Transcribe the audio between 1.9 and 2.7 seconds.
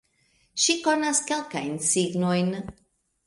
signojn